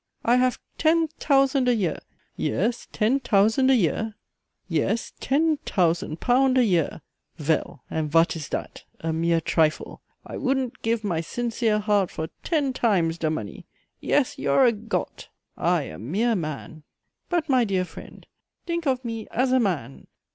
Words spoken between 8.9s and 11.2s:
a mere trifle! I 'ouldn't gif